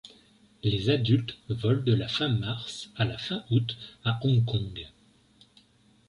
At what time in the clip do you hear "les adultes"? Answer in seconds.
0.63-1.37